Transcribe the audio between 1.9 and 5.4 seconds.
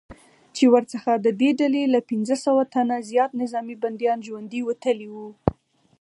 له پنځه سوه تنه زیات نظامي بندیان ژوندي وتلي وو